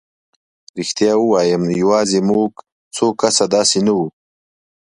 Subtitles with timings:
[0.77, 2.51] رښتیا ووایم یوازې موږ
[2.95, 4.07] څو کسه داسې نه وو.